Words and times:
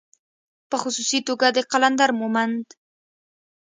په 0.69 0.75
خصوصي 0.81 1.19
توګه 1.27 1.47
د 1.55 1.57
قلندر 1.71 2.09
مومند 2.19 2.65